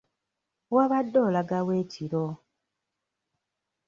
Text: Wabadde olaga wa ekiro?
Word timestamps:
Wabadde 0.75 1.19
olaga 1.27 1.57
wa 1.67 1.73
ekiro? 1.83 2.25